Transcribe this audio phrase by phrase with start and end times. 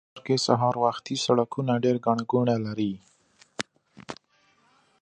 [0.03, 2.93] په ښار کې سهار وختي سړکونه ډېر ګڼه ګوڼه لري